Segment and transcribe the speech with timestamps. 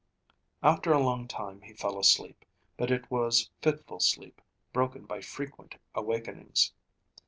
[0.63, 2.43] After a long time he fell asleep,
[2.75, 4.41] but it was fitful sleep
[4.73, 6.73] broken by frequent awakenings.